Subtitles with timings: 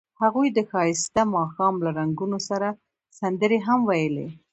[0.21, 2.67] هغوی د ښایسته ماښام له رنګونو سره
[3.19, 4.27] سندرې هم ویلې.